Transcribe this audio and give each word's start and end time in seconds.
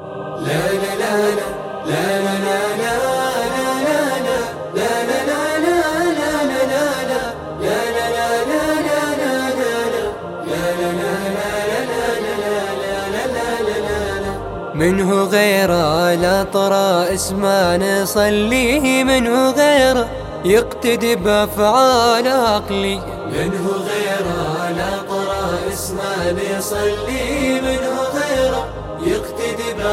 لا 0.00 0.72
لا 0.82 0.94
لا 1.00 1.30
لا 1.86 2.20
لا 2.20 2.20
لا 2.20 2.76
لا 2.82 3.00
منه 14.80 15.22
غيره 15.24 16.14
لا 16.14 16.42
ترى 16.42 17.14
اسما 17.14 17.76
نصليه 17.76 19.04
منه 19.04 19.50
غيره 19.50 20.08
يقتدي 20.44 21.16
بافعال 21.16 22.28
عقلي 22.28 22.96
منه 23.32 23.66
غيره 23.90 24.70
لا 24.76 24.90
ترى 25.08 25.72
اسما 25.72 26.32
نصليه 26.58 27.60
منه 27.60 27.99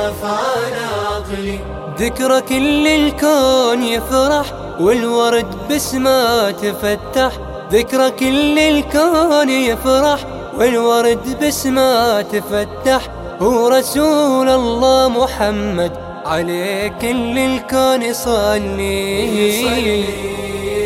بافعال 0.07 0.73
عقلي 1.07 1.59
ذكرى 1.99 2.41
كل 2.41 2.87
الكون 2.87 3.83
يفرح 3.83 4.45
والورد 4.79 5.51
باسمه 5.69 6.51
تفتح. 6.51 7.31
ذكرى 7.71 8.11
كل 8.11 8.59
الكون 8.59 9.49
يفرح 9.49 10.19
والورد 10.57 11.39
باسمه 11.39 12.21
تفتح. 12.21 13.01
هو 13.41 13.67
رسول 13.67 14.49
الله 14.49 15.09
محمد 15.09 15.91
عليه 16.25 16.87
كل 16.87 17.37
الكون 17.37 18.01
يصلي. 18.01 19.17
صلي 19.63 20.03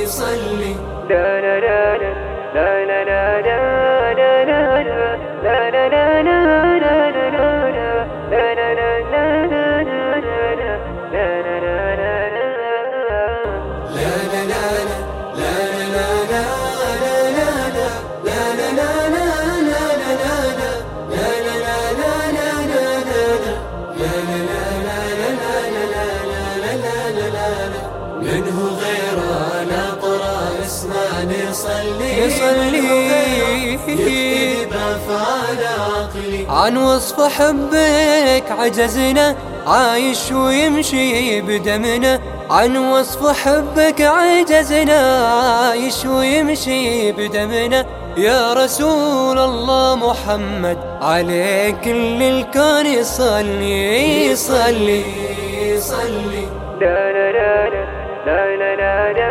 صلي 0.06 0.74
لا 1.10 1.42
لا 1.44 1.60
لا 1.60 1.60
لا. 1.66 1.81
منه 28.22 28.60
غير 28.80 29.18
أنا 29.62 29.98
طرى 30.02 30.38
عن 36.50 36.78
وصف 36.78 37.22
حبك 37.22 38.52
عجزنا 38.52 39.51
عايش 39.68 40.32
ويمشي 40.32 41.42
بدمنا 41.42 42.20
عن 42.50 42.78
وصف 42.78 43.46
حبك 43.46 44.02
عجزنا 44.02 45.28
عايش 45.28 46.06
ويمشي 46.06 47.12
بدمنا 47.12 47.86
يا 48.18 48.54
رسول 48.54 49.40
الله 49.40 49.96
محمد 49.96 50.78
عليك 51.02 51.80
كل 51.84 52.24
الكون 52.24 52.86
يصلي 52.86 54.26
يصلي. 54.26 55.04
صلي 55.80 56.46
لا 56.82 57.12
لا 57.12 57.32
لا 57.32 57.70
لا 58.26 58.56
لا 58.56 58.76
لا 58.76 59.14
لا. 59.14 59.31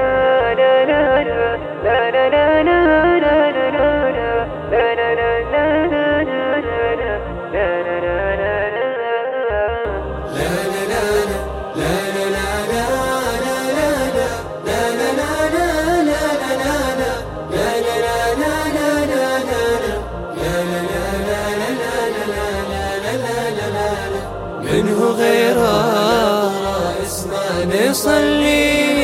غيره. 25.01 26.51
اسمه 27.07 27.91
نصلي. 27.91 29.01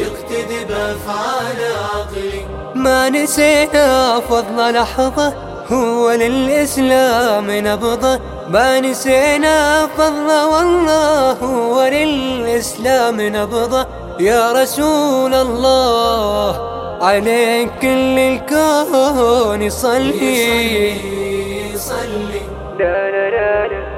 يقتدي 0.00 0.64
بافعال 0.64 1.58
عقلي. 1.94 2.46
ما 2.74 3.08
نسينا 3.08 4.20
فضل 4.20 4.74
لحظة 4.74 5.34
هو 5.72 6.10
للإسلام 6.10 7.50
نبضة. 7.50 8.20
ما 8.48 8.80
نسينا 8.80 9.86
فضل 9.86 10.28
والله 10.52 11.32
هو 11.32 11.84
للإسلام 11.84 13.20
نبضة. 13.20 13.86
يا 14.20 14.52
رسول 14.52 15.34
الله 15.34 16.68
عليك 17.02 17.70
كل 17.82 18.18
الكون 18.18 19.70
صلي 19.70 20.94
صلي. 21.76 22.40
لا 22.78 23.10
لا 23.10 23.30
لا 23.30 23.68
لا. 23.68 23.97